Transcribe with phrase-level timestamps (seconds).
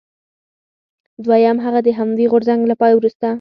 [1.25, 3.27] دویم هغه د همدې غورځنګ له پای وروسته.